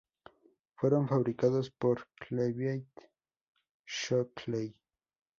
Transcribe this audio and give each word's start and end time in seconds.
Fueron 0.77 1.07
fabricados 1.07 1.69
por 1.69 2.07
Clevite-Shockley. 2.19 4.75